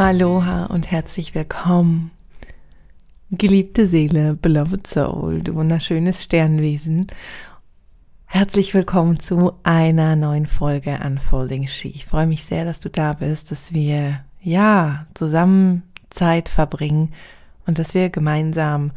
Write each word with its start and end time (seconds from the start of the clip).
Aloha 0.00 0.64
und 0.64 0.90
herzlich 0.90 1.34
willkommen. 1.34 2.10
Geliebte 3.30 3.86
Seele, 3.86 4.34
beloved 4.34 4.86
soul, 4.86 5.42
du 5.42 5.54
wunderschönes 5.54 6.22
Sternwesen. 6.22 7.06
Herzlich 8.24 8.72
willkommen 8.72 9.20
zu 9.20 9.52
einer 9.62 10.16
neuen 10.16 10.46
Folge 10.46 10.98
Unfolding 11.04 11.68
She. 11.68 11.88
Ich 11.88 12.06
freue 12.06 12.26
mich 12.26 12.44
sehr, 12.44 12.64
dass 12.64 12.80
du 12.80 12.88
da 12.88 13.12
bist, 13.12 13.50
dass 13.50 13.74
wir, 13.74 14.24
ja, 14.40 15.06
zusammen 15.12 15.82
Zeit 16.08 16.48
verbringen 16.48 17.12
und 17.66 17.78
dass 17.78 17.92
wir 17.92 18.08
gemeinsam 18.08 18.92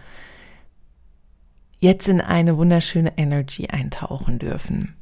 jetzt 1.80 2.08
in 2.08 2.22
eine 2.22 2.56
wunderschöne 2.56 3.18
Energy 3.18 3.68
eintauchen 3.68 4.40
dürfen. 4.40 4.96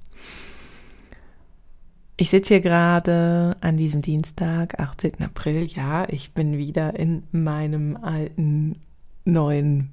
Ich 2.22 2.30
sitze 2.30 2.54
hier 2.54 2.62
gerade 2.62 3.58
an 3.62 3.78
diesem 3.78 4.02
Dienstag, 4.02 4.80
18. 4.80 5.24
April. 5.24 5.64
Ja, 5.64 6.08
ich 6.08 6.36
bin 6.36 6.56
wieder 6.56 6.94
in 6.94 7.24
meinem 7.32 7.98
alten, 7.98 8.80
neuen, 9.26 9.90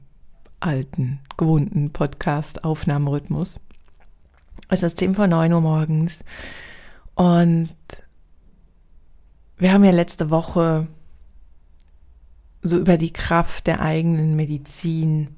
alten, 0.61 1.21
gewohnten 1.39 1.91
Podcast-Aufnahmerhythmus. 1.91 3.61
Es 4.69 4.83
ist 4.83 4.99
10 4.99 5.15
vor 5.15 5.27
9 5.27 5.55
Uhr 5.55 5.63
morgens 5.63 6.23
und 7.15 7.75
wir 9.57 9.73
haben 9.73 9.85
ja 9.85 9.93
letzte 9.93 10.29
Woche 10.29 10.87
so 12.61 12.77
über 12.77 12.99
die 12.99 13.15
Kraft 13.15 13.67
der 13.67 13.81
eigenen 13.81 14.37
Medizin, 14.37 15.35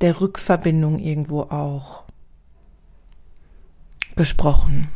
der 0.00 0.20
Rückverbindung 0.20 1.00
irgendwo 1.00 1.40
auch 1.40 2.04
gesprochen. 4.14 4.90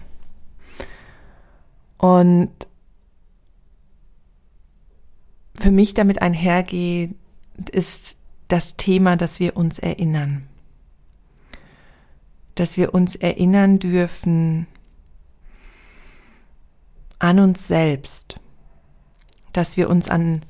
Und 1.98 2.50
für 5.54 5.72
mich 5.72 5.94
damit 5.94 6.22
einhergeht, 6.22 7.14
ist 7.72 8.16
das 8.46 8.76
Thema, 8.76 9.16
dass 9.16 9.40
wir 9.40 9.56
uns 9.56 9.78
erinnern. 9.78 10.46
Dass 12.54 12.76
wir 12.76 12.94
uns 12.94 13.16
erinnern 13.16 13.78
dürfen 13.78 14.66
an 17.18 17.40
uns 17.40 17.66
selbst. 17.66 18.40
Dass 19.52 19.76
wir 19.76 19.90
uns 19.90 20.08
an 20.08 20.42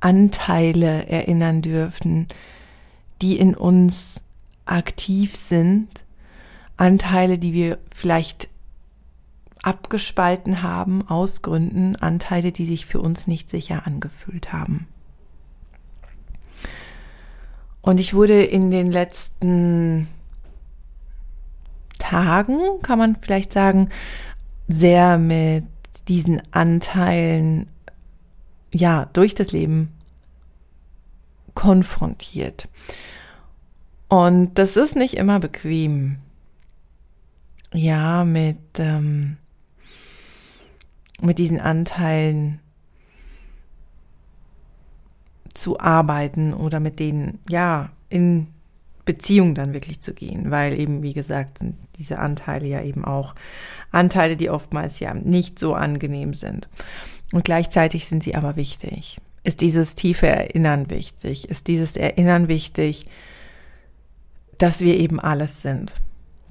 Anteile 0.00 1.06
erinnern 1.06 1.60
dürfen, 1.60 2.28
die 3.20 3.38
in 3.38 3.54
uns 3.54 4.22
aktiv 4.64 5.36
sind. 5.36 5.88
Anteile, 6.76 7.38
die 7.38 7.52
wir 7.52 7.78
vielleicht 7.94 8.48
abgespalten 9.62 10.62
haben 10.62 11.06
aus 11.08 11.42
Gründen 11.42 11.96
Anteile, 11.96 12.52
die 12.52 12.66
sich 12.66 12.86
für 12.86 13.00
uns 13.00 13.26
nicht 13.26 13.50
sicher 13.50 13.86
angefühlt 13.86 14.52
haben. 14.52 14.86
Und 17.80 17.98
ich 18.00 18.14
wurde 18.14 18.42
in 18.44 18.70
den 18.70 18.90
letzten 18.90 20.08
Tagen, 21.98 22.60
kann 22.82 22.98
man 22.98 23.16
vielleicht 23.16 23.52
sagen, 23.52 23.88
sehr 24.66 25.18
mit 25.18 25.64
diesen 26.06 26.42
Anteilen, 26.52 27.68
ja, 28.72 29.06
durch 29.12 29.34
das 29.34 29.52
Leben 29.52 29.92
konfrontiert. 31.54 32.68
Und 34.08 34.54
das 34.54 34.76
ist 34.76 34.96
nicht 34.96 35.14
immer 35.14 35.40
bequem. 35.40 36.18
Ja, 37.72 38.24
mit 38.24 38.58
ähm, 38.78 39.36
mit 41.20 41.38
diesen 41.38 41.60
Anteilen 41.60 42.60
zu 45.54 45.80
arbeiten 45.80 46.54
oder 46.54 46.80
mit 46.80 46.98
denen, 47.00 47.40
ja, 47.48 47.90
in 48.08 48.48
Beziehung 49.04 49.54
dann 49.54 49.72
wirklich 49.72 50.00
zu 50.00 50.14
gehen, 50.14 50.50
weil 50.50 50.78
eben, 50.78 51.02
wie 51.02 51.14
gesagt, 51.14 51.58
sind 51.58 51.76
diese 51.96 52.18
Anteile 52.18 52.66
ja 52.66 52.82
eben 52.82 53.04
auch 53.04 53.34
Anteile, 53.90 54.36
die 54.36 54.50
oftmals 54.50 55.00
ja 55.00 55.14
nicht 55.14 55.58
so 55.58 55.74
angenehm 55.74 56.34
sind. 56.34 56.68
Und 57.32 57.44
gleichzeitig 57.44 58.06
sind 58.06 58.22
sie 58.22 58.34
aber 58.34 58.56
wichtig. 58.56 59.18
Ist 59.44 59.60
dieses 59.62 59.94
tiefe 59.94 60.26
Erinnern 60.26 60.90
wichtig? 60.90 61.48
Ist 61.48 61.68
dieses 61.68 61.96
Erinnern 61.96 62.48
wichtig, 62.48 63.06
dass 64.58 64.82
wir 64.82 64.98
eben 64.98 65.20
alles 65.20 65.62
sind? 65.62 65.94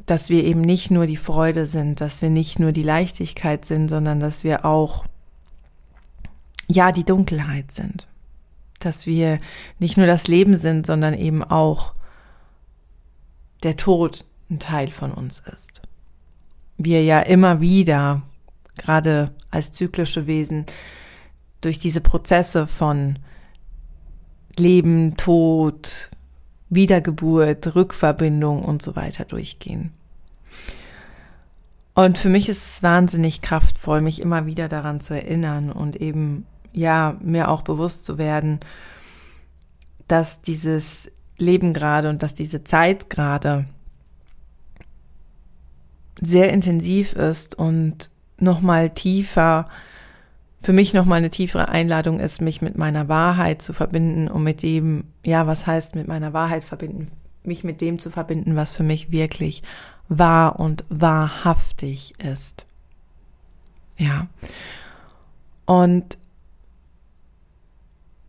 Dass 0.07 0.29
wir 0.29 0.45
eben 0.45 0.61
nicht 0.61 0.89
nur 0.89 1.05
die 1.05 1.17
Freude 1.17 1.65
sind, 1.65 1.99
dass 1.99 2.21
wir 2.21 2.29
nicht 2.29 2.59
nur 2.59 2.71
die 2.71 2.81
Leichtigkeit 2.81 3.65
sind, 3.65 3.89
sondern 3.89 4.21
dass 4.21 4.45
wir 4.45 4.65
auch, 4.65 5.05
ja, 6.67 6.93
die 6.93 7.03
Dunkelheit 7.03 7.71
sind. 7.71 8.07
Dass 8.79 9.05
wir 9.05 9.39
nicht 9.79 9.97
nur 9.97 10.07
das 10.07 10.27
Leben 10.29 10.55
sind, 10.55 10.85
sondern 10.85 11.13
eben 11.13 11.43
auch 11.43 11.93
der 13.63 13.75
Tod 13.75 14.23
ein 14.49 14.59
Teil 14.59 14.91
von 14.91 15.11
uns 15.11 15.39
ist. 15.39 15.81
Wir 16.77 17.03
ja 17.03 17.19
immer 17.19 17.59
wieder, 17.59 18.21
gerade 18.77 19.31
als 19.51 19.73
zyklische 19.73 20.25
Wesen, 20.25 20.65
durch 21.59 21.79
diese 21.79 21.99
Prozesse 21.99 22.65
von 22.65 23.19
Leben, 24.55 25.15
Tod, 25.15 26.11
Wiedergeburt, 26.69 27.75
Rückverbindung 27.75 28.63
und 28.63 28.81
so 28.81 28.95
weiter 28.95 29.25
durchgehen. 29.25 29.91
Und 31.97 32.19
für 32.19 32.29
mich 32.29 32.47
ist 32.47 32.63
es 32.63 32.83
wahnsinnig 32.83 33.41
kraftvoll, 33.41 34.01
mich 34.01 34.21
immer 34.21 34.45
wieder 34.45 34.67
daran 34.67 34.99
zu 34.99 35.15
erinnern 35.15 35.71
und 35.71 35.95
eben, 35.95 36.45
ja, 36.71 37.17
mir 37.23 37.49
auch 37.49 37.63
bewusst 37.63 38.05
zu 38.05 38.19
werden, 38.19 38.59
dass 40.07 40.43
dieses 40.43 41.11
Leben 41.39 41.73
gerade 41.73 42.09
und 42.09 42.21
dass 42.21 42.35
diese 42.35 42.63
Zeit 42.63 43.09
gerade 43.09 43.65
sehr 46.21 46.53
intensiv 46.53 47.13
ist 47.13 47.57
und 47.57 48.11
nochmal 48.37 48.91
tiefer, 48.91 49.67
für 50.61 50.73
mich 50.73 50.93
nochmal 50.93 51.17
eine 51.17 51.31
tiefere 51.31 51.69
Einladung 51.69 52.19
ist, 52.19 52.41
mich 52.41 52.61
mit 52.61 52.77
meiner 52.77 53.09
Wahrheit 53.09 53.63
zu 53.63 53.73
verbinden 53.73 54.27
und 54.27 54.43
mit 54.43 54.61
dem, 54.61 55.05
ja, 55.25 55.47
was 55.47 55.65
heißt 55.65 55.95
mit 55.95 56.07
meiner 56.07 56.31
Wahrheit 56.31 56.63
verbinden, 56.63 57.07
mich 57.43 57.63
mit 57.63 57.81
dem 57.81 57.97
zu 57.97 58.11
verbinden, 58.11 58.55
was 58.55 58.73
für 58.73 58.83
mich 58.83 59.09
wirklich 59.11 59.63
wahr 60.09 60.59
und 60.59 60.85
wahrhaftig 60.89 62.13
ist. 62.19 62.65
Ja. 63.97 64.27
Und 65.65 66.17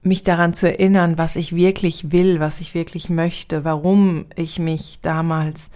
mich 0.03 0.23
daran 0.23 0.55
zu 0.55 0.69
erinnern, 0.69 1.19
was 1.19 1.37
ich 1.37 1.55
wirklich 1.55 2.11
will, 2.13 2.41
was 2.41 2.61
ich 2.61 2.75
wirklich 2.75 3.11
möchte, 3.11 3.65
warum 3.65 4.27
ich 4.37 4.59
mich 4.59 5.01
damals 5.03 5.71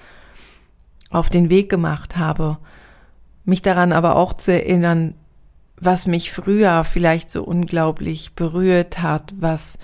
auf 1.10 1.28
den 1.28 1.50
Weg 1.50 1.68
gemacht 1.68 2.16
habe, 2.16 2.58
mich 3.44 3.62
daran 3.62 3.92
aber 3.92 4.16
auch 4.16 4.32
zu 4.32 4.52
erinnern, 4.52 5.14
was 5.76 6.06
mich 6.06 6.32
früher 6.32 6.84
vielleicht 6.84 7.30
so 7.30 7.42
unglaublich 7.42 8.34
berührt 8.34 9.02
hat, 9.02 9.34
was, 9.38 9.78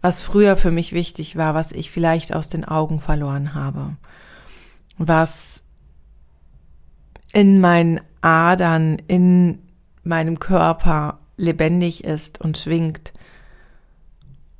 was 0.00 0.22
früher 0.22 0.56
für 0.56 0.70
mich 0.70 0.92
wichtig 0.92 1.36
war, 1.36 1.54
was 1.54 1.72
ich 1.72 1.90
vielleicht 1.90 2.32
aus 2.34 2.48
den 2.48 2.64
Augen 2.64 3.00
verloren 3.00 3.52
habe 3.52 3.96
was 4.98 5.62
in 7.32 7.60
meinen 7.60 8.00
Adern, 8.20 8.98
in 9.08 9.58
meinem 10.02 10.38
Körper 10.38 11.18
lebendig 11.36 12.04
ist 12.04 12.40
und 12.40 12.56
schwingt 12.58 13.12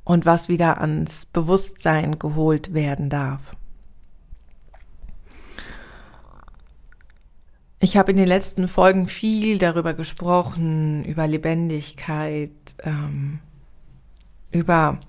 und 0.03 0.25
was 0.25 0.49
wieder 0.49 0.81
ans 0.81 1.25
Bewusstsein 1.25 2.19
geholt 2.19 2.73
werden 2.73 3.09
darf. 3.09 3.55
Ich 7.79 7.97
habe 7.97 8.11
in 8.11 8.17
den 8.17 8.27
letzten 8.27 8.67
Folgen 8.67 9.07
viel 9.07 9.57
darüber 9.57 9.93
gesprochen, 9.93 11.03
über 11.03 11.27
Lebendigkeit, 11.27 12.49
ähm, 12.83 13.39
über 14.51 14.99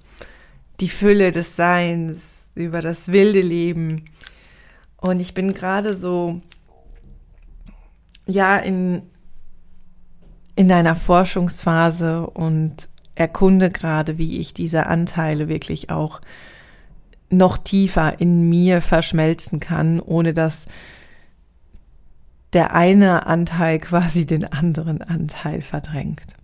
die 0.81 0.89
Fülle 0.89 1.33
des 1.33 1.57
Seins, 1.57 2.53
über 2.55 2.83
das 2.83 3.09
wilde 3.09 3.41
Leben, 3.41 4.05
und 4.99 5.21
ich 5.21 5.35
bin 5.35 5.55
gerade 5.55 5.95
so, 5.95 6.41
ja, 8.27 8.57
in, 8.57 9.03
in 10.57 10.73
einer 10.73 10.97
Forschungsphase 10.97 12.27
und 12.27 12.89
erkunde 13.15 13.71
gerade, 13.71 14.19
wie 14.19 14.41
ich 14.41 14.55
diese 14.55 14.87
Anteile 14.87 15.49
wirklich 15.49 15.91
auch 15.91 16.21
noch 17.31 17.59
tiefer 17.59 18.21
in 18.21 18.49
mir 18.49 18.83
verschmelzen 18.83 19.61
kann, 19.61 20.01
ohne 20.01 20.33
dass 20.33 20.67
der 22.53 22.73
eine 22.75 23.27
Anteil 23.27 23.79
quasi 23.81 24.27
den 24.27 24.45
anderen 24.51 25.03
Anteil 25.03 25.63
verdrängt. 25.63 26.35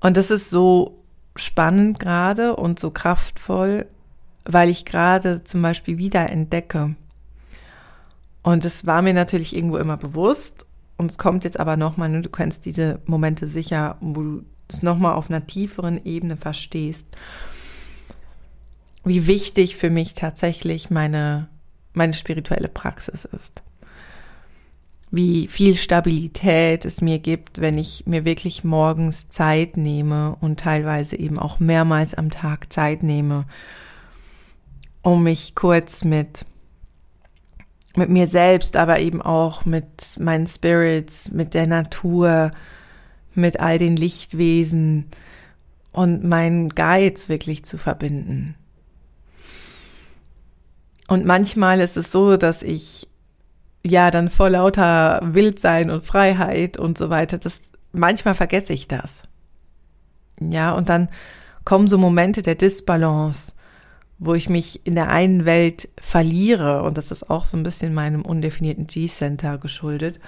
Und 0.00 0.16
das 0.16 0.30
ist 0.30 0.50
so 0.50 1.02
spannend 1.36 1.98
gerade 1.98 2.56
und 2.56 2.78
so 2.78 2.90
kraftvoll, 2.90 3.86
weil 4.46 4.68
ich 4.68 4.84
gerade 4.84 5.44
zum 5.44 5.62
Beispiel 5.62 5.98
wieder 5.98 6.30
entdecke. 6.30 6.94
Und 8.42 8.64
es 8.64 8.86
war 8.86 9.02
mir 9.02 9.14
natürlich 9.14 9.54
irgendwo 9.54 9.76
immer 9.76 9.96
bewusst, 9.96 10.66
und 10.96 11.10
es 11.10 11.18
kommt 11.18 11.44
jetzt 11.44 11.60
aber 11.60 11.76
nochmal, 11.76 12.08
ne, 12.08 12.22
du 12.22 12.30
kennst 12.30 12.64
diese 12.64 13.00
Momente 13.06 13.48
sicher, 13.48 13.96
wo 14.00 14.22
du 14.22 14.44
es 14.68 14.82
nochmal 14.82 15.14
auf 15.14 15.28
einer 15.28 15.46
tieferen 15.46 16.02
Ebene 16.04 16.36
verstehst, 16.36 17.06
wie 19.04 19.26
wichtig 19.26 19.76
für 19.76 19.90
mich 19.90 20.14
tatsächlich 20.14 20.90
meine, 20.90 21.48
meine 21.92 22.14
spirituelle 22.14 22.68
Praxis 22.68 23.24
ist. 23.24 23.62
Wie 25.12 25.46
viel 25.46 25.76
Stabilität 25.76 26.84
es 26.84 27.00
mir 27.00 27.20
gibt, 27.20 27.60
wenn 27.60 27.78
ich 27.78 28.04
mir 28.06 28.24
wirklich 28.24 28.64
morgens 28.64 29.28
Zeit 29.28 29.76
nehme 29.76 30.36
und 30.40 30.58
teilweise 30.58 31.16
eben 31.16 31.38
auch 31.38 31.60
mehrmals 31.60 32.14
am 32.14 32.30
Tag 32.30 32.72
Zeit 32.72 33.04
nehme, 33.04 33.44
um 35.06 35.22
mich 35.22 35.54
kurz 35.54 36.02
mit 36.02 36.44
mit 37.94 38.10
mir 38.10 38.26
selbst, 38.26 38.76
aber 38.76 38.98
eben 38.98 39.22
auch 39.22 39.64
mit 39.64 40.18
meinen 40.18 40.48
Spirits, 40.48 41.30
mit 41.30 41.54
der 41.54 41.68
Natur, 41.68 42.50
mit 43.32 43.60
all 43.60 43.78
den 43.78 43.94
Lichtwesen 43.94 45.06
und 45.92 46.24
meinen 46.24 46.70
Guides 46.70 47.28
wirklich 47.28 47.64
zu 47.64 47.78
verbinden. 47.78 48.56
Und 51.06 51.24
manchmal 51.24 51.78
ist 51.78 51.96
es 51.96 52.10
so, 52.10 52.36
dass 52.36 52.64
ich 52.64 53.08
ja 53.84 54.10
dann 54.10 54.28
vor 54.28 54.50
lauter 54.50 55.20
Wildsein 55.22 55.88
und 55.88 56.04
Freiheit 56.04 56.78
und 56.78 56.98
so 56.98 57.10
weiter, 57.10 57.38
das 57.38 57.60
manchmal 57.92 58.34
vergesse 58.34 58.72
ich 58.72 58.88
das. 58.88 59.22
Ja, 60.40 60.72
und 60.72 60.88
dann 60.88 61.08
kommen 61.64 61.86
so 61.86 61.96
Momente 61.96 62.42
der 62.42 62.56
Disbalance, 62.56 63.55
wo 64.18 64.34
ich 64.34 64.48
mich 64.48 64.86
in 64.86 64.94
der 64.94 65.10
einen 65.10 65.44
Welt 65.44 65.88
verliere 66.00 66.82
und 66.82 66.96
das 66.96 67.10
ist 67.10 67.28
auch 67.28 67.44
so 67.44 67.56
ein 67.56 67.62
bisschen 67.62 67.92
meinem 67.92 68.22
undefinierten 68.22 68.86
G-Center 68.86 69.58
geschuldet. 69.58 70.20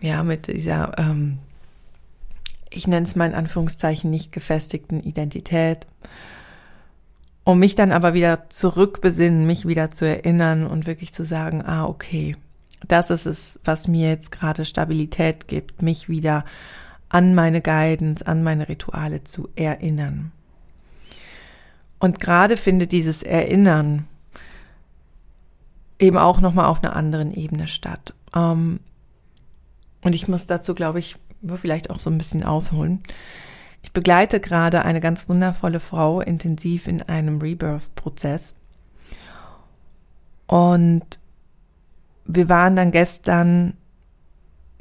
Ja, 0.00 0.22
mit 0.22 0.46
dieser, 0.46 0.98
ähm, 0.98 1.38
ich 2.70 2.86
nenne 2.86 3.06
es 3.06 3.16
mal 3.16 3.28
in 3.28 3.34
Anführungszeichen 3.34 4.10
nicht 4.10 4.32
gefestigten 4.32 5.00
Identität. 5.00 5.86
Um 7.42 7.58
mich 7.58 7.74
dann 7.74 7.92
aber 7.92 8.14
wieder 8.14 8.48
zurückbesinnen, 8.48 9.46
mich 9.46 9.66
wieder 9.66 9.90
zu 9.90 10.06
erinnern 10.06 10.66
und 10.66 10.86
wirklich 10.86 11.12
zu 11.12 11.24
sagen, 11.24 11.62
ah, 11.62 11.84
okay, 11.84 12.36
das 12.86 13.10
ist 13.10 13.26
es, 13.26 13.60
was 13.64 13.88
mir 13.88 14.08
jetzt 14.08 14.30
gerade 14.30 14.64
Stabilität 14.64 15.48
gibt, 15.48 15.82
mich 15.82 16.08
wieder 16.08 16.44
an 17.08 17.34
meine 17.34 17.60
Guidance, 17.60 18.26
an 18.26 18.42
meine 18.42 18.68
Rituale 18.68 19.24
zu 19.24 19.48
erinnern. 19.56 20.32
Und 21.98 22.20
gerade 22.20 22.56
findet 22.56 22.92
dieses 22.92 23.22
Erinnern 23.22 24.06
eben 25.98 26.18
auch 26.18 26.40
nochmal 26.40 26.66
auf 26.66 26.82
einer 26.82 26.96
anderen 26.96 27.32
Ebene 27.32 27.68
statt. 27.68 28.14
Ähm, 28.34 28.80
und 30.02 30.14
ich 30.14 30.28
muss 30.28 30.46
dazu, 30.46 30.74
glaube 30.74 30.98
ich, 30.98 31.16
vielleicht 31.56 31.90
auch 31.90 31.98
so 31.98 32.10
ein 32.10 32.18
bisschen 32.18 32.42
ausholen. 32.42 33.02
Ich 33.82 33.92
begleite 33.92 34.40
gerade 34.40 34.82
eine 34.84 35.00
ganz 35.00 35.28
wundervolle 35.28 35.80
Frau 35.80 36.20
intensiv 36.20 36.88
in 36.88 37.02
einem 37.02 37.38
Rebirth-Prozess. 37.38 38.56
Und 40.46 41.04
wir 42.26 42.48
waren 42.48 42.76
dann 42.76 42.90
gestern, 42.90 43.76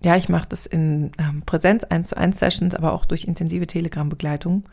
ja, 0.04 0.18
ich 0.18 0.30
mache 0.30 0.50
das 0.50 0.66
in 0.66 1.12
ähm, 1.18 1.44
Präsenz 1.46 1.84
1 1.84 2.10
zu 2.10 2.18
1 2.18 2.38
Sessions, 2.38 2.76
aber 2.76 2.94
auch 2.94 3.06
durch 3.06 3.26
intensive 3.26 3.68
Telegram-Begleitung. 3.68 4.64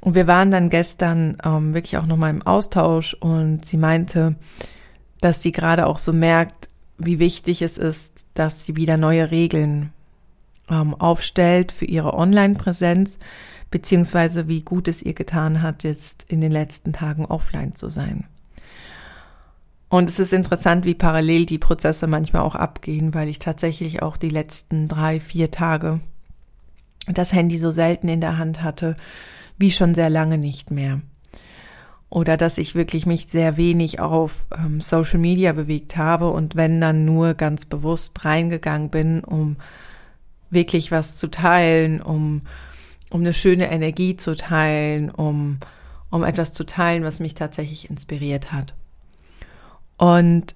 Und 0.00 0.14
wir 0.14 0.26
waren 0.26 0.50
dann 0.50 0.70
gestern 0.70 1.38
ähm, 1.44 1.72
wirklich 1.72 1.96
auch 1.98 2.06
nochmal 2.06 2.30
im 2.30 2.42
Austausch 2.42 3.14
und 3.14 3.64
sie 3.64 3.76
meinte, 3.76 4.34
dass 5.20 5.42
sie 5.42 5.52
gerade 5.52 5.86
auch 5.86 5.98
so 5.98 6.12
merkt, 6.12 6.68
wie 6.98 7.18
wichtig 7.18 7.62
es 7.62 7.78
ist, 7.78 8.26
dass 8.34 8.64
sie 8.64 8.76
wieder 8.76 8.96
neue 8.96 9.30
Regeln 9.30 9.92
ähm, 10.68 10.94
aufstellt 10.94 11.72
für 11.72 11.84
ihre 11.84 12.14
Online-Präsenz, 12.14 13.18
beziehungsweise 13.70 14.48
wie 14.48 14.62
gut 14.62 14.88
es 14.88 15.02
ihr 15.02 15.14
getan 15.14 15.62
hat, 15.62 15.84
jetzt 15.84 16.24
in 16.28 16.40
den 16.40 16.52
letzten 16.52 16.92
Tagen 16.92 17.24
offline 17.24 17.74
zu 17.74 17.88
sein. 17.88 18.24
Und 19.88 20.08
es 20.08 20.18
ist 20.18 20.32
interessant, 20.32 20.84
wie 20.84 20.94
parallel 20.94 21.46
die 21.46 21.58
Prozesse 21.58 22.06
manchmal 22.06 22.42
auch 22.42 22.56
abgehen, 22.56 23.14
weil 23.14 23.28
ich 23.28 23.38
tatsächlich 23.38 24.02
auch 24.02 24.16
die 24.16 24.30
letzten 24.30 24.88
drei, 24.88 25.20
vier 25.20 25.50
Tage 25.50 26.00
das 27.06 27.32
Handy 27.32 27.56
so 27.56 27.70
selten 27.70 28.08
in 28.08 28.20
der 28.20 28.36
Hand 28.36 28.62
hatte, 28.62 28.96
wie 29.58 29.70
schon 29.70 29.94
sehr 29.94 30.10
lange 30.10 30.38
nicht 30.38 30.70
mehr. 30.70 31.00
Oder 32.08 32.36
dass 32.36 32.58
ich 32.58 32.74
wirklich 32.74 33.06
mich 33.06 33.26
sehr 33.26 33.56
wenig 33.56 34.00
auf 34.00 34.46
ähm, 34.56 34.80
Social 34.80 35.18
Media 35.18 35.52
bewegt 35.52 35.96
habe 35.96 36.30
und 36.30 36.56
wenn 36.56 36.80
dann 36.80 37.04
nur 37.04 37.34
ganz 37.34 37.64
bewusst 37.64 38.24
reingegangen 38.24 38.90
bin, 38.90 39.24
um 39.24 39.56
wirklich 40.50 40.92
was 40.92 41.16
zu 41.16 41.28
teilen, 41.28 42.00
um, 42.00 42.42
um 43.10 43.20
eine 43.20 43.34
schöne 43.34 43.70
Energie 43.70 44.16
zu 44.16 44.36
teilen, 44.36 45.10
um, 45.10 45.58
um 46.10 46.22
etwas 46.22 46.52
zu 46.52 46.64
teilen, 46.64 47.02
was 47.02 47.18
mich 47.18 47.34
tatsächlich 47.34 47.90
inspiriert 47.90 48.52
hat. 48.52 48.74
Und 49.96 50.54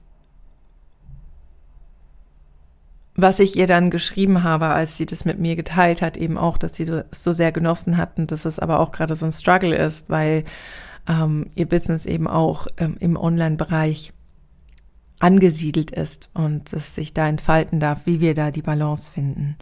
was 3.14 3.38
ich 3.38 3.56
ihr 3.56 3.66
dann 3.66 3.90
geschrieben 3.90 4.42
habe, 4.42 4.68
als 4.68 4.96
sie 4.96 5.06
das 5.06 5.24
mit 5.24 5.38
mir 5.38 5.56
geteilt 5.56 6.02
hat, 6.02 6.16
eben 6.16 6.38
auch, 6.38 6.58
dass 6.58 6.74
sie 6.74 6.84
es 6.84 7.22
so 7.22 7.32
sehr 7.32 7.52
genossen 7.52 7.96
hatten, 7.96 8.26
dass 8.26 8.44
es 8.44 8.58
aber 8.58 8.80
auch 8.80 8.92
gerade 8.92 9.14
so 9.14 9.26
ein 9.26 9.32
Struggle 9.32 9.76
ist, 9.76 10.08
weil 10.08 10.44
ähm, 11.08 11.46
ihr 11.54 11.68
Business 11.68 12.06
eben 12.06 12.26
auch 12.26 12.66
ähm, 12.78 12.96
im 13.00 13.16
Online-Bereich 13.16 14.12
angesiedelt 15.18 15.90
ist 15.90 16.30
und 16.32 16.72
es 16.72 16.94
sich 16.94 17.12
da 17.12 17.28
entfalten 17.28 17.78
darf, 17.78 18.06
wie 18.06 18.20
wir 18.20 18.34
da 18.34 18.50
die 18.50 18.62
Balance 18.62 19.12
finden. 19.12 19.56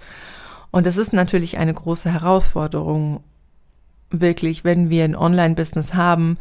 Und 0.70 0.86
es 0.86 0.96
ist 0.96 1.12
natürlich 1.12 1.58
eine 1.58 1.74
große 1.74 2.12
Herausforderung, 2.12 3.24
wirklich, 4.10 4.64
wenn 4.64 4.88
wir 4.88 5.04
ein 5.04 5.16
Online-Business 5.16 5.94
haben, 5.94 6.38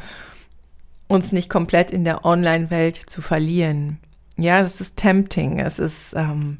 uns 1.07 1.31
nicht 1.31 1.49
komplett 1.49 1.91
in 1.91 2.03
der 2.03 2.25
Online-Welt 2.25 2.97
zu 2.97 3.21
verlieren. 3.21 3.99
Ja, 4.37 4.61
das 4.61 4.81
ist 4.81 4.97
tempting. 4.97 5.59
Es 5.59 5.79
ist 5.79 6.13
ähm, 6.15 6.59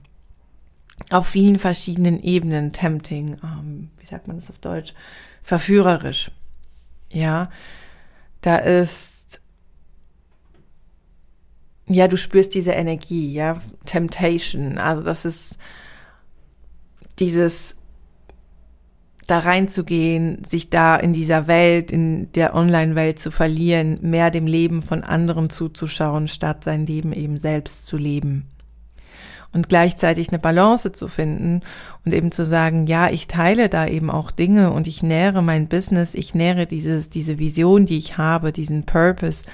auf 1.11 1.27
vielen 1.27 1.59
verschiedenen 1.59 2.21
Ebenen 2.21 2.71
tempting, 2.71 3.37
ähm, 3.43 3.89
wie 3.99 4.05
sagt 4.05 4.27
man 4.27 4.37
das 4.37 4.49
auf 4.49 4.57
Deutsch, 4.59 4.93
verführerisch. 5.43 6.31
Ja, 7.11 7.49
da 8.41 8.57
ist, 8.57 9.39
ja, 11.87 12.07
du 12.07 12.17
spürst 12.17 12.53
diese 12.53 12.71
Energie, 12.71 13.31
ja, 13.33 13.61
Temptation, 13.85 14.77
also 14.77 15.01
das 15.01 15.25
ist 15.25 15.57
dieses 17.19 17.77
da 19.27 19.39
reinzugehen, 19.39 20.43
sich 20.43 20.69
da 20.69 20.95
in 20.95 21.13
dieser 21.13 21.47
Welt, 21.47 21.91
in 21.91 22.31
der 22.31 22.55
Online-Welt 22.55 23.19
zu 23.19 23.29
verlieren, 23.29 23.99
mehr 24.01 24.31
dem 24.31 24.47
Leben 24.47 24.81
von 24.81 25.03
anderen 25.03 25.49
zuzuschauen, 25.49 26.27
statt 26.27 26.63
sein 26.63 26.85
Leben 26.85 27.13
eben 27.13 27.37
selbst 27.37 27.85
zu 27.85 27.97
leben 27.97 28.47
und 29.53 29.69
gleichzeitig 29.69 30.29
eine 30.29 30.39
Balance 30.39 30.91
zu 30.91 31.07
finden 31.07 31.61
und 32.05 32.13
eben 32.13 32.31
zu 32.31 32.45
sagen, 32.45 32.87
ja, 32.87 33.09
ich 33.09 33.27
teile 33.27 33.69
da 33.69 33.87
eben 33.87 34.09
auch 34.09 34.31
Dinge 34.31 34.71
und 34.71 34.87
ich 34.87 35.03
nähere 35.03 35.41
mein 35.41 35.67
Business, 35.67 36.13
ich 36.15 36.35
nähere 36.35 36.65
dieses, 36.67 37.09
diese 37.09 37.39
Vision, 37.39 37.85
die 37.85 37.97
ich 37.97 38.17
habe, 38.17 38.51
diesen 38.51 38.85
Purpose. 38.85 39.45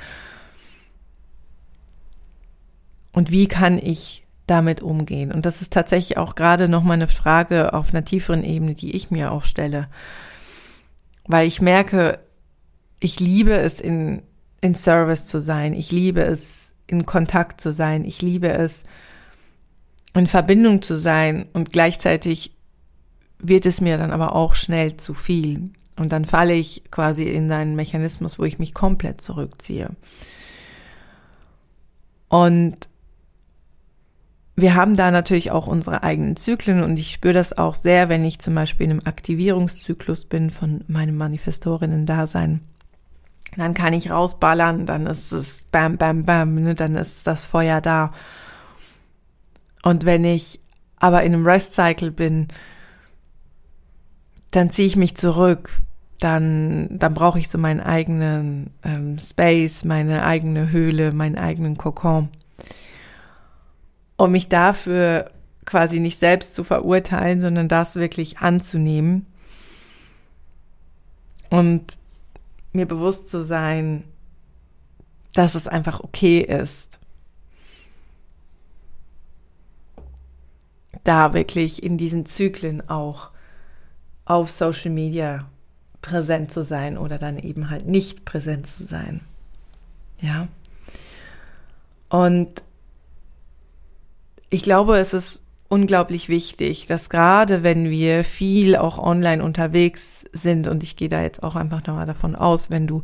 Und 3.13 3.31
wie 3.31 3.47
kann 3.47 3.77
ich 3.77 4.22
damit 4.47 4.81
umgehen? 4.81 5.31
Und 5.31 5.45
das 5.45 5.61
ist 5.61 5.73
tatsächlich 5.73 6.17
auch 6.17 6.35
gerade 6.35 6.67
nochmal 6.67 6.95
eine 6.95 7.07
Frage 7.07 7.73
auf 7.73 7.93
einer 7.93 8.05
tieferen 8.05 8.43
Ebene, 8.43 8.73
die 8.73 8.95
ich 8.95 9.11
mir 9.11 9.31
auch 9.31 9.45
stelle. 9.45 9.87
Weil 11.25 11.47
ich 11.47 11.61
merke, 11.61 12.19
ich 12.99 13.19
liebe 13.19 13.53
es 13.53 13.79
in, 13.79 14.21
in 14.61 14.75
Service 14.75 15.25
zu 15.25 15.39
sein. 15.39 15.73
Ich 15.73 15.91
liebe 15.91 16.21
es 16.21 16.73
in 16.87 17.05
Kontakt 17.05 17.61
zu 17.61 17.73
sein. 17.73 18.05
Ich 18.05 18.21
liebe 18.21 18.49
es, 18.49 18.83
in 20.13 20.27
Verbindung 20.27 20.81
zu 20.81 20.97
sein 20.97 21.47
und 21.53 21.71
gleichzeitig 21.71 22.55
wird 23.39 23.65
es 23.65 23.81
mir 23.81 23.97
dann 23.97 24.11
aber 24.11 24.35
auch 24.35 24.55
schnell 24.55 24.97
zu 24.97 25.13
viel. 25.13 25.71
Und 25.95 26.11
dann 26.11 26.25
falle 26.25 26.53
ich 26.53 26.83
quasi 26.91 27.23
in 27.23 27.51
einen 27.51 27.75
Mechanismus, 27.75 28.39
wo 28.39 28.43
ich 28.45 28.57
mich 28.57 28.73
komplett 28.73 29.21
zurückziehe. 29.21 29.89
Und 32.29 32.89
wir 34.55 34.75
haben 34.75 34.95
da 34.95 35.09
natürlich 35.09 35.51
auch 35.51 35.65
unsere 35.65 36.03
eigenen 36.03 36.35
Zyklen 36.35 36.83
und 36.83 36.99
ich 36.99 37.11
spüre 37.11 37.33
das 37.33 37.57
auch 37.57 37.73
sehr, 37.73 38.07
wenn 38.09 38.23
ich 38.23 38.39
zum 38.39 38.53
Beispiel 38.53 38.85
in 38.85 38.91
einem 38.91 39.01
Aktivierungszyklus 39.05 40.25
bin 40.25 40.51
von 40.51 40.83
meinem 40.87 41.17
Manifestorinnen-Dasein. 41.17 42.61
Dann 43.57 43.73
kann 43.73 43.93
ich 43.93 44.11
rausballern, 44.11 44.85
dann 44.85 45.07
ist 45.07 45.31
es 45.31 45.63
bam, 45.63 45.97
bam, 45.97 46.23
bam, 46.23 46.55
ne, 46.55 46.75
dann 46.75 46.95
ist 46.95 47.25
das 47.25 47.45
Feuer 47.45 47.81
da. 47.81 48.11
Und 49.81 50.05
wenn 50.05 50.23
ich 50.23 50.59
aber 50.97 51.23
in 51.23 51.33
einem 51.33 51.45
Rest 51.45 51.73
Cycle 51.73 52.11
bin, 52.11 52.47
dann 54.51 54.69
ziehe 54.69 54.87
ich 54.87 54.95
mich 54.95 55.17
zurück. 55.17 55.81
Dann, 56.19 56.87
dann 56.99 57.13
brauche 57.13 57.39
ich 57.39 57.49
so 57.49 57.57
meinen 57.57 57.81
eigenen 57.81 58.69
ähm, 58.83 59.19
Space, 59.19 59.83
meine 59.83 60.23
eigene 60.23 60.71
Höhle, 60.71 61.11
meinen 61.11 61.37
eigenen 61.37 61.75
Kokon. 61.77 62.29
Um 64.23 64.31
mich 64.31 64.47
dafür 64.47 65.31
quasi 65.65 65.99
nicht 65.99 66.17
selbst 66.17 66.55
zu 66.55 66.63
verurteilen, 66.63 67.41
sondern 67.41 67.67
das 67.67 67.97
wirklich 67.97 68.37
anzunehmen 68.37 69.25
und 71.49 71.97
mir 72.71 72.85
bewusst 72.85 73.29
zu 73.29 73.43
sein, 73.43 74.05
dass 75.33 75.55
es 75.55 75.67
einfach 75.67 75.99
okay 75.99 76.39
ist, 76.39 76.99
da 81.03 81.33
wirklich 81.33 81.83
in 81.83 81.97
diesen 81.97 82.25
Zyklen 82.25 82.87
auch 82.89 83.29
auf 84.23 84.51
Social 84.51 84.91
Media 84.91 85.49
präsent 86.01 86.49
zu 86.49 86.63
sein 86.63 86.97
oder 86.97 87.17
dann 87.17 87.37
eben 87.37 87.69
halt 87.69 87.87
nicht 87.87 88.23
präsent 88.23 88.67
zu 88.67 88.85
sein. 88.85 89.19
Ja. 90.21 90.47
Und 92.07 92.63
ich 94.53 94.61
glaube, 94.61 94.99
es 94.99 95.13
ist 95.13 95.43
unglaublich 95.67 96.29
wichtig, 96.29 96.85
dass 96.85 97.09
gerade 97.09 97.63
wenn 97.63 97.89
wir 97.89 98.23
viel 98.23 98.75
auch 98.75 98.99
online 98.99 99.43
unterwegs 99.43 100.25
sind 100.31 100.67
und 100.67 100.83
ich 100.83 100.95
gehe 100.95 101.09
da 101.09 101.23
jetzt 101.23 101.41
auch 101.41 101.55
einfach 101.55 101.87
nochmal 101.87 102.05
davon 102.05 102.35
aus, 102.35 102.69
wenn 102.69 102.85
du 102.85 103.01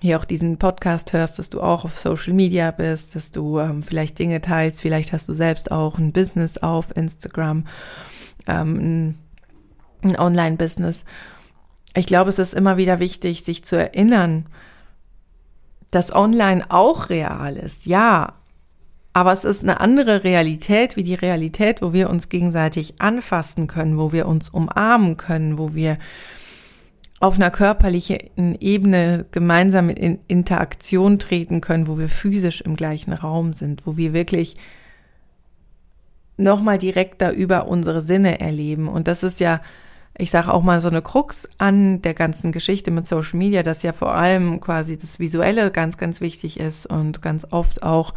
hier 0.00 0.16
auch 0.16 0.24
diesen 0.24 0.58
Podcast 0.58 1.12
hörst, 1.12 1.40
dass 1.40 1.50
du 1.50 1.60
auch 1.60 1.84
auf 1.84 1.98
Social 1.98 2.34
Media 2.34 2.70
bist, 2.70 3.16
dass 3.16 3.32
du 3.32 3.58
ähm, 3.58 3.82
vielleicht 3.82 4.20
Dinge 4.20 4.40
teilst, 4.40 4.80
vielleicht 4.80 5.12
hast 5.12 5.28
du 5.28 5.34
selbst 5.34 5.72
auch 5.72 5.98
ein 5.98 6.12
Business 6.12 6.56
auf 6.58 6.96
Instagram, 6.96 7.66
ähm, 8.46 8.76
ein, 8.78 9.18
ein 10.02 10.16
Online-Business. 10.16 11.04
Ich 11.96 12.06
glaube, 12.06 12.30
es 12.30 12.38
ist 12.38 12.54
immer 12.54 12.76
wieder 12.76 13.00
wichtig, 13.00 13.42
sich 13.42 13.64
zu 13.64 13.76
erinnern, 13.76 14.46
dass 15.90 16.14
online 16.14 16.64
auch 16.68 17.10
real 17.10 17.56
ist. 17.56 17.86
Ja, 17.86 18.34
aber 19.16 19.32
es 19.32 19.46
ist 19.46 19.62
eine 19.62 19.80
andere 19.80 20.24
Realität 20.24 20.98
wie 20.98 21.02
die 21.02 21.14
Realität, 21.14 21.80
wo 21.80 21.94
wir 21.94 22.10
uns 22.10 22.28
gegenseitig 22.28 23.00
anfassen 23.00 23.66
können, 23.66 23.96
wo 23.96 24.12
wir 24.12 24.28
uns 24.28 24.50
umarmen 24.50 25.16
können, 25.16 25.56
wo 25.56 25.72
wir 25.72 25.96
auf 27.18 27.36
einer 27.36 27.50
körperlichen 27.50 28.18
Ebene 28.60 29.24
gemeinsam 29.30 29.88
in 29.88 30.18
Interaktion 30.28 31.18
treten 31.18 31.62
können, 31.62 31.86
wo 31.86 31.98
wir 31.98 32.10
physisch 32.10 32.60
im 32.60 32.76
gleichen 32.76 33.14
Raum 33.14 33.54
sind, 33.54 33.86
wo 33.86 33.96
wir 33.96 34.12
wirklich 34.12 34.58
nochmal 36.36 36.76
direkter 36.76 37.32
über 37.32 37.68
unsere 37.68 38.02
Sinne 38.02 38.38
erleben. 38.40 38.86
Und 38.86 39.08
das 39.08 39.22
ist 39.22 39.40
ja, 39.40 39.62
ich 40.18 40.30
sage 40.30 40.52
auch 40.52 40.62
mal 40.62 40.82
so 40.82 40.90
eine 40.90 41.00
Krux 41.00 41.48
an 41.56 42.02
der 42.02 42.12
ganzen 42.12 42.52
Geschichte 42.52 42.90
mit 42.90 43.06
Social 43.06 43.38
Media, 43.38 43.62
dass 43.62 43.82
ja 43.82 43.94
vor 43.94 44.14
allem 44.14 44.60
quasi 44.60 44.98
das 44.98 45.18
Visuelle 45.18 45.70
ganz, 45.70 45.96
ganz 45.96 46.20
wichtig 46.20 46.60
ist 46.60 46.84
und 46.84 47.22
ganz 47.22 47.46
oft 47.50 47.82
auch 47.82 48.12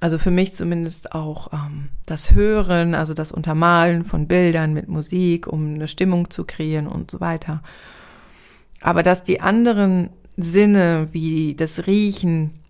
also 0.00 0.18
für 0.18 0.30
mich 0.30 0.52
zumindest 0.52 1.12
auch 1.12 1.52
ähm, 1.52 1.88
das 2.04 2.32
Hören, 2.32 2.94
also 2.94 3.14
das 3.14 3.32
Untermalen 3.32 4.04
von 4.04 4.28
Bildern 4.28 4.74
mit 4.74 4.88
Musik, 4.88 5.46
um 5.46 5.74
eine 5.74 5.88
Stimmung 5.88 6.30
zu 6.30 6.44
kreieren 6.44 6.86
und 6.86 7.10
so 7.10 7.20
weiter. 7.20 7.62
Aber 8.80 9.02
dass 9.02 9.24
die 9.24 9.40
anderen 9.40 10.10
Sinne 10.36 11.08
wie 11.12 11.54
das 11.54 11.86
Riechen, 11.86 12.60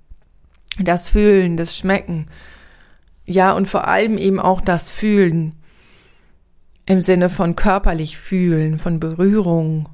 das 0.78 1.08
Fühlen, 1.08 1.56
das 1.56 1.76
Schmecken, 1.76 2.26
ja, 3.24 3.52
und 3.52 3.66
vor 3.66 3.88
allem 3.88 4.18
eben 4.18 4.38
auch 4.38 4.60
das 4.60 4.88
Fühlen 4.88 5.54
im 6.86 7.00
Sinne 7.00 7.28
von 7.28 7.56
körperlich 7.56 8.16
fühlen, 8.16 8.78
von 8.78 9.00
Berührung 9.00 9.88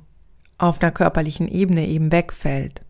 auf 0.59 0.83
einer 0.83 0.93
körperlichen 0.93 1.49
Ebene 1.49 1.89
eben 1.89 2.13
wegfällt. 2.13 2.83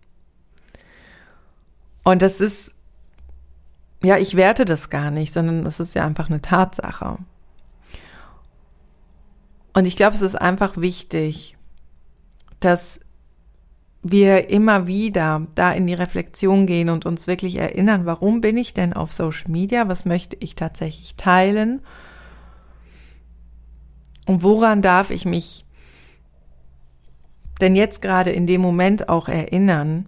Und 2.03 2.23
das 2.23 2.41
ist 2.41 2.72
ja, 4.03 4.19
ich 4.19 4.37
werte 4.37 4.65
das 4.65 4.91
gar 4.91 5.11
nicht, 5.11 5.33
sondern 5.33 5.65
es 5.67 5.81
ist 5.81 5.95
ja 5.95 6.05
einfach 6.05 6.29
eine 6.29 6.41
Tatsache. 6.41 7.19
Und 9.75 9.87
ich 9.87 9.97
glaube, 9.97 10.15
es 10.15 10.23
ist 10.23 10.35
einfach 10.35 10.77
wichtig, 10.77 11.57
dass 12.61 13.01
wir 14.03 14.51
immer 14.51 14.87
wieder 14.87 15.47
da 15.55 15.73
in 15.73 15.87
die 15.87 15.95
Reflexion 15.95 16.67
gehen 16.67 16.89
und 16.89 17.07
uns 17.07 17.27
wirklich 17.27 17.57
erinnern, 17.57 18.05
warum 18.05 18.41
bin 18.41 18.57
ich 18.57 18.75
denn 18.75 18.93
auf 18.93 19.13
Social 19.13 19.51
Media? 19.51 19.89
Was 19.89 20.05
möchte 20.05 20.37
ich 20.41 20.57
tatsächlich 20.57 21.15
teilen? 21.15 21.81
Und 24.27 24.43
woran 24.43 24.83
darf 24.83 25.11
ich 25.11 25.25
mich 25.25 25.65
denn 27.61 27.77
jetzt 27.77 28.03
gerade 28.03 28.33
in 28.33 28.49
dem 28.49 28.61
Moment 28.61 29.09
auch 29.09 29.29
erinnern, 29.29 30.07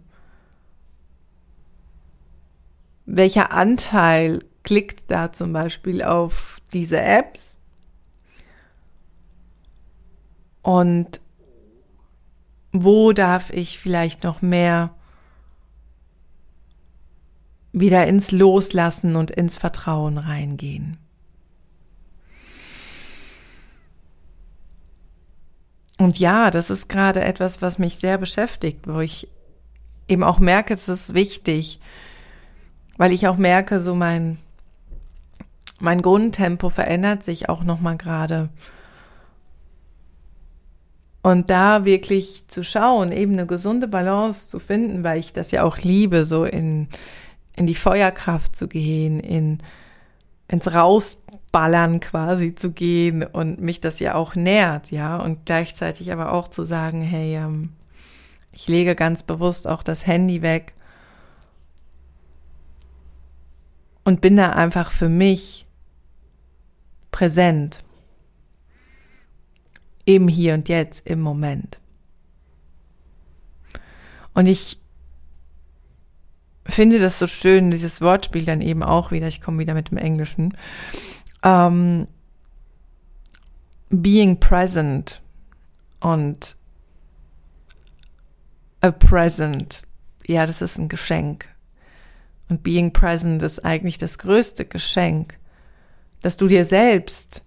welcher 3.07 3.53
Anteil 3.53 4.45
klickt 4.63 5.11
da 5.11 5.33
zum 5.33 5.53
Beispiel 5.53 6.03
auf 6.03 6.61
diese 6.73 7.01
Apps 7.01 7.59
und 10.63 11.21
wo 12.73 13.13
darf 13.13 13.51
ich 13.51 13.79
vielleicht 13.79 14.25
noch 14.25 14.43
mehr 14.43 14.95
wieder 17.73 18.07
ins 18.07 18.33
Loslassen 18.33 19.17
und 19.17 19.31
ins 19.31 19.57
Vertrauen 19.57 20.17
reingehen. 20.17 20.99
Und 25.99 26.19
ja, 26.19 26.51
das 26.51 26.71
ist 26.71 26.89
gerade 26.89 27.23
etwas, 27.23 27.63
was 27.63 27.79
mich 27.79 27.97
sehr 27.97 28.19
beschäftigt, 28.19 28.87
wo 28.89 29.01
ich 29.01 29.29
eben 30.09 30.25
auch 30.25 30.39
merke, 30.39 30.75
es 30.75 30.89
ist 30.89 31.15
wichtig, 31.15 31.81
weil 32.97 33.13
ich 33.13 33.27
auch 33.27 33.37
merke, 33.37 33.81
so 33.81 33.95
mein, 33.95 34.39
mein 35.81 36.03
Grundtempo 36.03 36.71
verändert 36.71 37.23
sich 37.23 37.49
auch 37.49 37.65
nochmal 37.65 37.97
gerade. 37.97 38.49
Und 41.23 41.49
da 41.49 41.85
wirklich 41.87 42.45
zu 42.49 42.63
schauen, 42.63 43.11
eben 43.11 43.33
eine 43.33 43.47
gesunde 43.47 43.89
Balance 43.89 44.49
zu 44.49 44.59
finden, 44.59 45.05
weil 45.05 45.19
ich 45.19 45.33
das 45.33 45.51
ja 45.51 45.63
auch 45.63 45.79
liebe, 45.79 46.27
so 46.27 46.45
in, 46.45 46.89
in 47.57 47.67
die 47.67 47.75
Feuerkraft 47.75 48.55
zu 48.55 48.69
gehen, 48.69 49.21
in, 49.21 49.59
ins 50.49 50.73
Rausballern 50.73 52.01
quasi 52.01 52.55
zu 52.55 52.73
gehen 52.73 53.23
und 53.23 53.59
mich 53.59 53.81
das 53.81 54.01
ja 54.01 54.15
auch 54.17 54.35
nährt, 54.35 54.91
ja, 54.91 55.17
und 55.17 55.47
gleichzeitig 55.47 56.13
aber 56.13 56.33
auch 56.33 56.49
zu 56.49 56.65
sagen, 56.65 57.01
hey, 57.01 57.37
ähm, 57.37 57.71
ich 58.53 58.69
lege 58.69 58.95
ganz 58.95 59.23
bewusst 59.23 59.67
auch 59.67 59.83
das 59.83 60.07
Handy 60.07 60.43
weg 60.43 60.75
und 64.05 64.21
bin 64.21 64.37
da 64.37 64.51
einfach 64.51 64.91
für 64.91 65.09
mich 65.09 65.67
präsent. 67.11 67.83
Im 70.05 70.29
Hier 70.29 70.55
und 70.55 70.69
Jetzt, 70.69 71.07
im 71.07 71.21
Moment. 71.21 71.81
Und 74.35 74.47
ich 74.47 74.79
finde 76.67 76.99
das 76.99 77.19
so 77.19 77.27
schön, 77.27 77.71
dieses 77.71 78.01
Wortspiel 78.01 78.45
dann 78.45 78.61
eben 78.61 78.83
auch 78.83 79.11
wieder, 79.11 79.29
ich 79.29 79.41
komme 79.41 79.59
wieder 79.59 79.75
mit 79.75 79.91
dem 79.91 79.99
Englischen. 79.99 80.57
Ähm, 81.43 82.07
being 83.91 84.39
present 84.39 85.23
und 86.01 86.57
a 88.81 88.91
present. 88.91 89.83
Ja, 90.27 90.47
das 90.47 90.61
ist 90.61 90.79
ein 90.79 90.89
Geschenk. 90.89 91.54
Und 92.49 92.63
being 92.63 92.93
present 92.93 93.43
ist 93.43 93.65
eigentlich 93.65 93.99
das 93.99 94.19
größte 94.19 94.65
Geschenk, 94.65 95.39
das 96.21 96.37
du 96.37 96.47
dir 96.47 96.65
selbst 96.65 97.43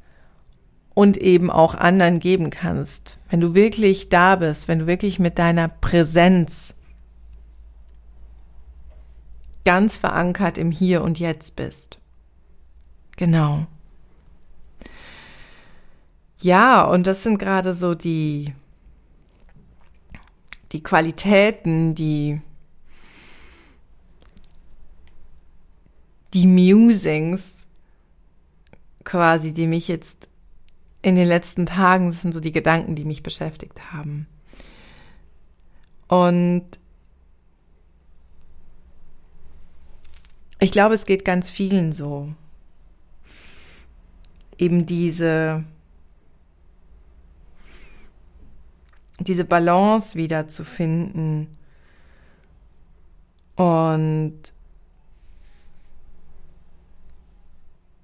und 0.94 1.18
eben 1.18 1.52
auch 1.52 1.76
anderen 1.76 2.20
geben 2.20 2.50
kannst. 2.50 3.20
Wenn 3.30 3.40
du 3.40 3.54
wirklich 3.54 4.10
da 4.10 4.36
bist, 4.36 4.68
wenn 4.68 4.80
du 4.80 4.88
wirklich 4.88 5.20
mit 5.20 5.38
deiner 5.38 5.68
Präsenz 5.68 6.74
ganz 9.64 9.98
verankert 9.98 10.58
im 10.58 10.72
Hier 10.72 11.04
und 11.04 11.20
Jetzt 11.20 11.56
bist. 11.56 12.00
Genau. 13.18 13.68
Ja, 16.40 16.84
und 16.84 17.06
das 17.06 17.24
sind 17.24 17.38
gerade 17.38 17.74
so 17.74 17.94
die, 17.94 18.54
die 20.72 20.82
Qualitäten, 20.82 21.96
die 21.96 22.42
die 26.38 26.46
Musings 26.46 27.66
quasi, 29.04 29.54
die 29.56 29.66
mich 29.66 29.88
jetzt 29.88 30.28
in 31.02 31.16
den 31.16 31.28
letzten 31.28 31.66
Tagen, 31.66 32.08
das 32.08 32.22
sind 32.22 32.32
so 32.32 32.40
die 32.40 32.52
Gedanken, 32.52 32.94
die 32.94 33.06
mich 33.06 33.24
beschäftigt 33.24 33.92
haben. 33.92 34.28
Und 36.08 36.66
ich 40.60 40.72
glaube, 40.72 40.94
es 40.94 41.08
geht 41.08 41.26
ganz 41.26 41.50
vielen 41.50 41.92
so. 41.92 42.34
Eben 44.60 44.86
diese, 44.86 45.64
diese 49.20 49.46
Balance 49.46 50.16
wieder 50.16 50.48
zu 50.48 50.64
finden 50.64 51.48
und 53.56 54.54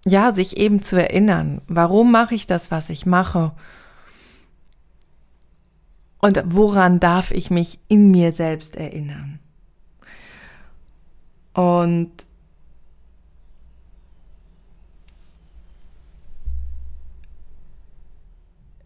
ja, 0.05 0.31
sich 0.31 0.57
eben 0.57 0.81
zu 0.81 0.97
erinnern, 0.97 1.61
warum 1.67 2.11
mache 2.11 2.35
ich 2.35 2.47
das, 2.47 2.71
was 2.71 2.89
ich 2.89 3.05
mache? 3.05 3.53
Und 6.19 6.41
woran 6.45 6.99
darf 6.99 7.31
ich 7.31 7.49
mich 7.49 7.79
in 7.87 8.11
mir 8.11 8.33
selbst 8.33 8.75
erinnern? 8.75 9.39
Und 11.53 12.11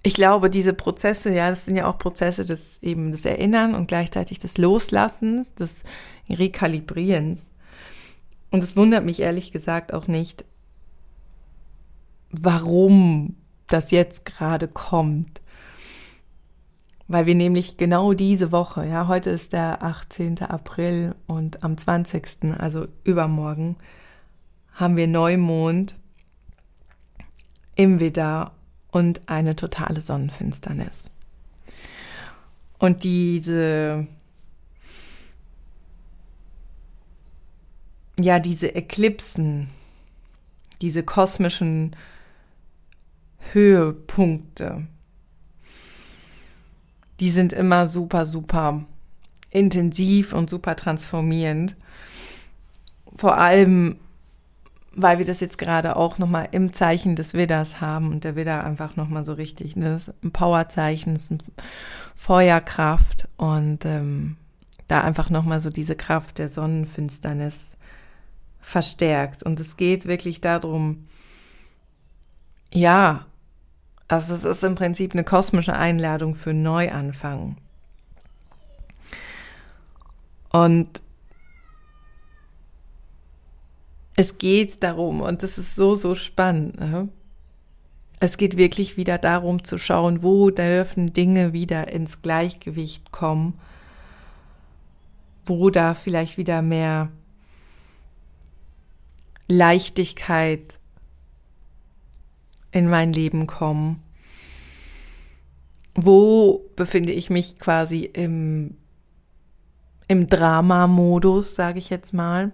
ich 0.03 0.13
glaube, 0.13 0.49
diese 0.49 0.73
Prozesse, 0.73 1.33
ja, 1.33 1.49
das 1.49 1.65
sind 1.65 1.75
ja 1.75 1.87
auch 1.87 1.97
Prozesse 1.97 2.45
des 2.45 2.81
eben 2.81 3.11
des 3.11 3.25
Erinnern 3.25 3.75
und 3.75 3.87
gleichzeitig 3.87 4.39
des 4.39 4.57
Loslassens, 4.57 5.53
des 5.53 5.83
Rekalibrierens. 6.29 7.49
Und 8.51 8.63
es 8.63 8.75
wundert 8.75 9.03
mich 9.03 9.19
ehrlich 9.19 9.51
gesagt 9.51 9.93
auch 9.93 10.07
nicht, 10.07 10.45
warum 12.31 13.35
das 13.67 13.91
jetzt 13.91 14.25
gerade 14.25 14.67
kommt. 14.67 15.41
Weil 17.09 17.25
wir 17.25 17.35
nämlich 17.35 17.77
genau 17.77 18.13
diese 18.13 18.51
Woche, 18.51 18.85
ja, 18.85 19.07
heute 19.07 19.29
ist 19.29 19.53
der 19.53 19.81
18. 19.81 20.39
April 20.39 21.15
und 21.25 21.63
am 21.63 21.77
20., 21.77 22.55
also 22.57 22.87
übermorgen, 23.05 23.77
haben 24.73 24.97
wir 24.97 25.07
Neumond 25.07 25.95
im 27.75 27.99
Widder 27.99 28.51
und 28.91 29.21
eine 29.29 29.55
totale 29.55 30.01
Sonnenfinsternis. 30.01 31.09
Und 32.77 33.03
diese, 33.03 34.05
ja, 38.19 38.39
diese 38.39 38.75
Eklipsen, 38.75 39.69
diese 40.81 41.03
kosmischen 41.03 41.95
Höhepunkte, 43.53 44.87
die 47.19 47.31
sind 47.31 47.53
immer 47.53 47.87
super, 47.87 48.25
super 48.25 48.85
intensiv 49.49 50.33
und 50.33 50.49
super 50.49 50.75
transformierend. 50.75 51.75
Vor 53.15 53.37
allem, 53.37 53.97
weil 54.93 55.17
wir 55.17 55.25
das 55.25 55.39
jetzt 55.39 55.57
gerade 55.57 55.95
auch 55.95 56.17
nochmal 56.17 56.49
im 56.51 56.73
Zeichen 56.73 57.15
des 57.15 57.33
Widders 57.33 57.81
haben 57.81 58.11
und 58.11 58.23
der 58.23 58.35
Widder 58.35 58.63
einfach 58.63 58.95
nochmal 58.95 59.25
so 59.25 59.33
richtig, 59.33 59.75
ne, 59.75 59.95
ist 59.95 60.11
ein 60.23 60.31
Powerzeichen, 60.31 61.15
ist 61.15 61.31
ein 61.31 61.43
Feuerkraft 62.15 63.27
und 63.37 63.85
ähm, 63.85 64.37
da 64.87 65.01
einfach 65.01 65.29
nochmal 65.29 65.59
so 65.59 65.69
diese 65.69 65.95
Kraft 65.95 66.37
der 66.37 66.49
Sonnenfinsternis 66.49 67.75
verstärkt. 68.59 69.43
Und 69.43 69.59
es 69.59 69.77
geht 69.77 70.07
wirklich 70.07 70.41
darum, 70.41 71.07
ja, 72.71 73.25
also 74.07 74.33
es 74.33 74.45
ist 74.45 74.63
im 74.63 74.75
Prinzip 74.75 75.13
eine 75.13 75.23
kosmische 75.23 75.73
Einladung 75.73 76.35
für 76.35 76.53
Neuanfang. 76.53 77.57
Und 80.51 81.01
es 84.15 84.37
geht 84.37 84.81
darum, 84.81 85.21
und 85.21 85.43
das 85.43 85.57
ist 85.57 85.75
so, 85.75 85.93
so 85.93 86.15
spannend, 86.15 86.79
ne? 86.79 87.09
es 88.19 88.37
geht 88.37 88.57
wirklich 88.57 88.97
wieder 88.97 89.17
darum 89.17 89.63
zu 89.63 89.77
schauen, 89.77 90.23
wo 90.23 90.49
dürfen 90.49 91.13
Dinge 91.13 91.53
wieder 91.53 91.91
ins 91.91 92.21
Gleichgewicht 92.21 93.11
kommen, 93.11 93.59
wo 95.45 95.69
da 95.69 95.93
vielleicht 95.93 96.37
wieder 96.37 96.61
mehr 96.61 97.09
Leichtigkeit 99.47 100.76
in 102.71 102.89
mein 102.89 103.13
Leben 103.13 103.47
kommen? 103.47 104.03
Wo 105.95 106.69
befinde 106.75 107.11
ich 107.11 107.29
mich 107.29 107.57
quasi 107.57 108.03
im, 108.03 108.75
im 110.07 110.27
Drama-Modus, 110.27 111.55
sage 111.55 111.79
ich 111.79 111.89
jetzt 111.89 112.13
mal? 112.13 112.51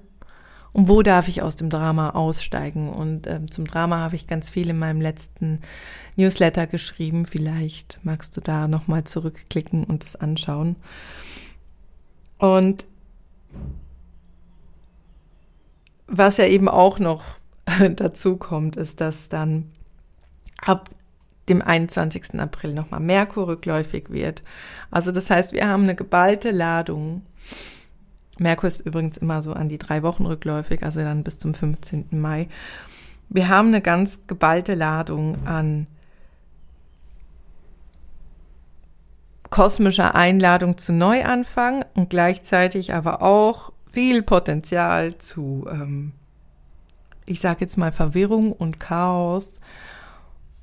Und 0.73 0.88
wo 0.88 1.03
darf 1.03 1.27
ich 1.27 1.43
aus 1.43 1.55
dem 1.55 1.69
Drama 1.69 2.11
aussteigen? 2.11 2.89
Und 2.89 3.27
ähm, 3.27 3.51
zum 3.51 3.67
Drama 3.67 3.97
habe 3.97 4.15
ich 4.15 4.25
ganz 4.25 4.49
viel 4.49 4.69
in 4.69 4.79
meinem 4.79 5.01
letzten 5.01 5.61
Newsletter 6.15 6.65
geschrieben. 6.65 7.25
Vielleicht 7.25 7.99
magst 8.03 8.35
du 8.35 8.41
da 8.41 8.67
nochmal 8.67 9.03
zurückklicken 9.03 9.83
und 9.83 10.03
es 10.03 10.15
anschauen. 10.15 10.75
Und 12.39 12.88
was 16.07 16.38
ja 16.38 16.45
eben 16.45 16.67
auch 16.67 16.97
noch 16.97 17.23
dazu 17.95 18.38
kommt, 18.38 18.75
ist, 18.75 18.99
dass 18.99 19.29
dann 19.29 19.71
ab 20.65 20.89
dem 21.49 21.62
21. 21.62 22.39
April 22.39 22.73
nochmal 22.73 22.99
Merkur 22.99 23.47
rückläufig 23.47 24.10
wird. 24.10 24.43
Also 24.91 25.12
das 25.12 25.30
heißt, 25.30 25.54
wir 25.54 25.67
haben 25.67 25.84
eine 25.84 25.95
geballte 25.95 26.52
Ladung. 26.52 27.23
Merkur 28.39 28.67
ist 28.67 28.82
übrigens 28.82 29.17
immer 29.17 29.41
so 29.41 29.54
an 29.54 29.69
die 29.69 29.78
drei 29.78 30.04
Wochen 30.04 30.26
rückläufig, 30.26 30.84
also 30.84 31.02
dann 31.02 31.23
bis 31.23 31.38
zum 31.38 31.54
15. 31.54 32.08
Mai. 32.12 32.47
Wir 33.30 33.49
haben 33.49 33.69
eine 33.69 33.82
ganz 33.82 34.21
geballte 34.28 34.73
Ladung 34.73 35.45
an 35.45 35.88
kosmischer 39.49 40.15
Einladung 40.15 40.78
zu 40.78 40.93
Neuanfang 40.93 41.86
und 41.93 42.10
gleichzeitig 42.10 42.93
aber 42.93 43.21
auch 43.21 43.71
viel 43.91 44.23
Potenzial 44.23 45.19
zu, 45.19 45.67
ähm, 45.69 46.13
ich 47.28 47.39
sage 47.39 47.62
jetzt 47.62 47.78
mal, 47.78 47.91
Verwirrung 47.91 48.52
und 48.52 48.80
Chaos. 48.80 49.60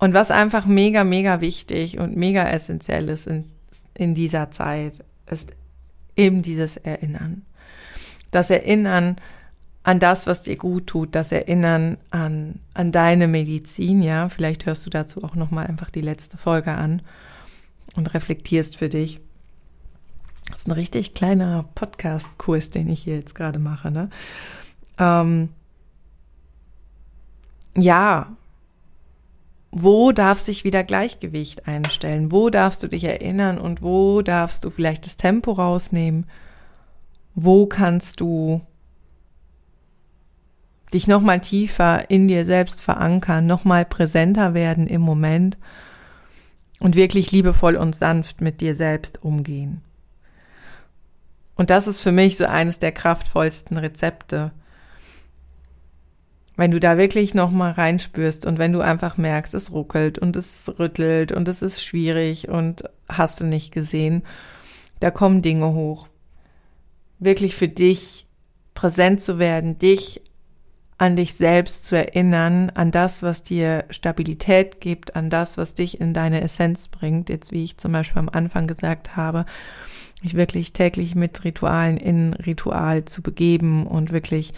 Und 0.01 0.15
was 0.15 0.31
einfach 0.31 0.65
mega, 0.65 1.05
mega 1.05 1.43
wichtig 1.43 1.99
und 1.99 2.17
mega 2.17 2.43
essentiell 2.45 3.11
ist 3.11 3.27
in, 3.27 3.51
in 3.95 4.15
dieser 4.15 4.51
Zeit, 4.51 5.05
ist 5.27 5.51
eben 6.17 6.41
dieses 6.41 6.79
Erinnern. 6.79 7.43
Das 8.31 8.49
Erinnern 8.49 9.17
an 9.83 10.01
das, 10.01 10.27
was 10.27 10.43
dir 10.43 10.57
gut 10.57 10.87
tut, 10.87 11.15
das 11.15 11.33
Erinnern 11.33 11.99
an, 12.11 12.61
an 12.73 12.93
deine 12.93 13.29
Medizin, 13.29 14.03
ja. 14.03 14.31
Vielleicht 14.31 14.65
hörst 14.65 14.87
du 14.87 14.91
dazu 14.91 15.23
auch 15.23 15.35
nochmal 15.35 15.67
einfach 15.67 15.91
die 15.91 16.01
letzte 16.01 16.39
Folge 16.39 16.73
an 16.73 17.03
und 17.95 18.15
reflektierst 18.15 18.79
für 18.79 18.89
dich. 18.89 19.21
Das 20.51 20.61
ist 20.61 20.69
ein 20.69 20.73
richtig 20.73 21.13
kleiner 21.13 21.69
Podcast-Kurs, 21.75 22.71
den 22.71 22.89
ich 22.89 23.03
hier 23.03 23.17
jetzt 23.17 23.35
gerade 23.35 23.59
mache. 23.59 23.91
Ne? 23.91 24.09
Ähm, 24.99 25.51
ja, 27.77 28.35
wo 29.73 30.11
darf 30.11 30.41
sich 30.41 30.65
wieder 30.65 30.83
Gleichgewicht 30.83 31.69
einstellen? 31.69 32.33
Wo 32.33 32.51
darfst 32.51 32.83
du 32.83 32.89
dich 32.89 33.05
erinnern 33.05 33.59
und 33.59 33.83
wo 33.83 34.21
darfst 34.23 34.65
du 34.65 34.71
vielleicht 34.71 35.05
das 35.05 35.17
Tempo 35.17 35.53
rausnehmen? 35.53 36.27
Wo 37.37 37.67
kannst 37.67 38.21
du 38.21 38.63
dich 40.93 41.07
nochmal 41.07 41.41
tiefer 41.41 42.11
in 42.11 42.27
dir 42.27 42.45
selbst 42.45 42.83
verankern, 42.83 43.47
nochmal 43.47 43.85
präsenter 43.85 44.55
werden 44.55 44.89
im 44.89 45.03
Moment 45.03 45.57
und 46.81 46.97
wirklich 46.97 47.31
liebevoll 47.31 47.77
und 47.77 47.95
sanft 47.95 48.41
mit 48.41 48.61
dir 48.61 48.75
selbst 48.75 49.23
umgehen? 49.23 49.83
Und 51.55 51.71
das 51.71 51.87
ist 51.87 52.01
für 52.01 52.11
mich 52.11 52.39
so 52.39 52.47
eines 52.47 52.81
der 52.81 52.91
kraftvollsten 52.91 53.77
Rezepte. 53.77 54.51
Wenn 56.61 56.73
du 56.73 56.79
da 56.79 56.99
wirklich 56.99 57.33
nochmal 57.33 57.73
reinspürst 57.73 58.45
und 58.45 58.59
wenn 58.59 58.75
du 58.75 58.83
einfach 58.83 59.17
merkst, 59.17 59.55
es 59.55 59.73
ruckelt 59.73 60.19
und 60.19 60.37
es 60.37 60.71
rüttelt 60.79 61.33
und 61.33 61.49
es 61.49 61.63
ist 61.63 61.83
schwierig 61.83 62.51
und 62.51 62.83
hast 63.09 63.41
du 63.41 63.47
nicht 63.47 63.73
gesehen, 63.73 64.25
da 64.99 65.11
kommen 65.11 65.41
Dinge 65.41 65.73
hoch. 65.73 66.09
Wirklich 67.19 67.57
für 67.57 67.69
dich 67.69 68.27
präsent 68.75 69.23
zu 69.23 69.39
werden, 69.39 69.79
dich 69.79 70.21
an 70.99 71.17
dich 71.17 71.33
selbst 71.33 71.87
zu 71.87 71.97
erinnern, 71.97 72.69
an 72.75 72.91
das, 72.91 73.23
was 73.23 73.43
dir 73.43 73.87
Stabilität 73.89 74.83
gibt, 74.83 75.17
an 75.17 75.31
das, 75.31 75.57
was 75.57 75.73
dich 75.73 75.99
in 75.99 76.13
deine 76.13 76.43
Essenz 76.43 76.89
bringt. 76.89 77.31
Jetzt, 77.31 77.53
wie 77.53 77.65
ich 77.65 77.79
zum 77.79 77.93
Beispiel 77.93 78.19
am 78.19 78.29
Anfang 78.29 78.67
gesagt 78.67 79.17
habe, 79.17 79.47
mich 80.23 80.35
wirklich 80.35 80.75
täglich 80.75 81.15
mit 81.15 81.43
Ritualen 81.43 81.97
in 81.97 82.35
Ritual 82.35 83.07
zu 83.07 83.23
begeben 83.23 83.87
und 83.87 84.13
wirklich 84.13 84.53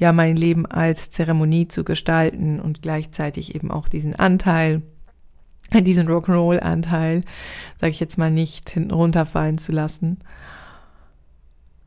ja 0.00 0.12
mein 0.12 0.34
Leben 0.34 0.66
als 0.66 1.10
Zeremonie 1.10 1.68
zu 1.68 1.84
gestalten 1.84 2.58
und 2.58 2.82
gleichzeitig 2.82 3.54
eben 3.54 3.70
auch 3.70 3.86
diesen 3.86 4.16
Anteil, 4.16 4.82
diesen 5.72 6.08
Rock'n'Roll-Anteil, 6.08 7.22
sage 7.80 7.90
ich 7.92 8.00
jetzt 8.00 8.18
mal 8.18 8.30
nicht 8.30 8.70
hinten 8.70 8.90
runterfallen 8.90 9.58
zu 9.58 9.72
lassen. 9.72 10.18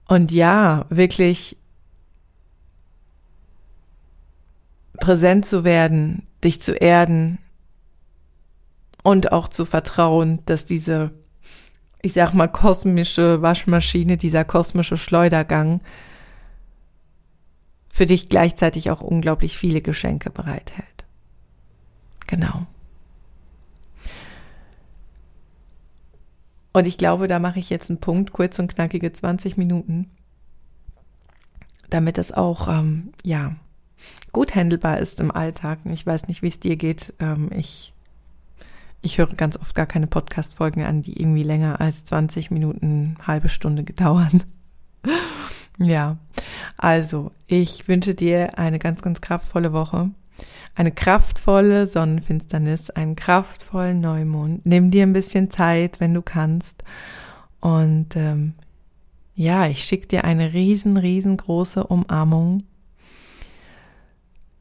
Und 0.08 0.32
ja, 0.32 0.86
wirklich 0.89 1.58
präsent 4.99 5.45
zu 5.45 5.63
werden, 5.63 6.28
dich 6.43 6.62
zu 6.62 6.73
erden 6.73 7.39
und 9.02 9.32
auch 9.32 9.47
zu 9.47 9.65
vertrauen, 9.65 10.39
dass 10.45 10.65
diese 10.65 11.12
ich 12.06 12.13
sag 12.13 12.34
mal, 12.34 12.49
kosmische 12.49 13.41
Waschmaschine, 13.41 14.17
dieser 14.17 14.43
kosmische 14.43 14.97
Schleudergang 14.97 15.80
für 17.93 18.08
dich 18.08 18.27
gleichzeitig 18.27 18.89
auch 18.89 19.01
unglaublich 19.01 19.56
viele 19.56 19.79
Geschenke 19.79 20.32
bereithält. 20.32 21.06
Genau. 22.25 22.65
Und 26.73 26.88
ich 26.88 26.97
glaube, 26.97 27.27
da 27.27 27.38
mache 27.38 27.60
ich 27.60 27.69
jetzt 27.69 27.91
einen 27.91 27.99
Punkt, 27.99 28.34
kurz 28.34 28.58
und 28.58 28.73
knackige 28.73 29.13
20 29.13 29.58
Minuten, 29.58 30.10
damit 31.91 32.17
es 32.17 32.32
auch, 32.32 32.67
ähm, 32.67 33.13
ja, 33.21 33.58
gut 34.32 34.56
handelbar 34.56 34.97
ist 34.97 35.19
im 35.19 35.29
Alltag. 35.29 35.77
Ich 35.86 36.03
weiß 36.03 36.27
nicht, 36.27 36.41
wie 36.41 36.47
es 36.47 36.60
dir 36.60 36.77
geht. 36.77 37.13
Ähm, 37.19 37.51
ich, 37.51 37.93
ich 39.03 39.19
höre 39.19 39.27
ganz 39.27 39.56
oft 39.56 39.75
gar 39.75 39.86
keine 39.86 40.08
Podcast-Folgen 40.08 40.84
an, 40.84 41.03
die 41.03 41.21
irgendwie 41.21 41.43
länger 41.43 41.79
als 41.79 42.06
20 42.06 42.49
Minuten, 42.49 43.17
halbe 43.21 43.49
Stunde 43.49 43.84
gedauern. 43.84 44.43
ja, 45.77 46.17
also 46.84 47.32
ich 47.48 47.88
wünsche 47.88 48.13
dir 48.13 48.58
eine 48.60 48.80
ganz, 48.80 49.02
ganz 49.02 49.22
kraftvolle 49.22 49.74
Woche 49.74 50.12
eine 50.76 50.91
kraftvolle 50.91 51.88
Sonnenfinsternis, 51.88 52.89
einen 52.89 53.15
kraftvollen 53.15 54.02
Neumond. 54.02 54.65
Nimm 54.65 54.91
dir 54.91 55.04
ein 55.04 55.13
bisschen 55.13 55.52
Zeit, 55.52 56.00
wenn 56.00 56.13
du 56.13 56.22
kannst. 56.22 56.84
Und 57.60 58.15
ähm, 58.15 58.54
ja, 59.36 59.67
ich 59.67 59.84
schicke 59.84 60.08
dir 60.08 60.24
eine 60.24 60.54
riesen, 60.54 60.98
riesengroße 60.98 61.86
Umarmung. 61.86 62.63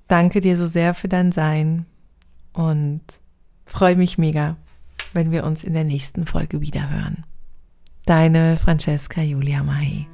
Danke 0.08 0.40
dir 0.40 0.56
so 0.56 0.66
sehr 0.66 0.92
für 0.92 1.08
dein 1.08 1.32
Sein 1.32 1.86
und 2.52 3.00
freue 3.64 3.96
mich 3.96 4.18
mega, 4.18 4.56
wenn 5.14 5.30
wir 5.30 5.44
uns 5.44 5.64
in 5.64 5.72
der 5.72 5.84
nächsten 5.84 6.26
Folge 6.26 6.60
wiederhören. 6.60 7.24
Deine 8.04 8.58
Francesca 8.58 9.22
Julia 9.22 9.62
Mai. 9.62 10.06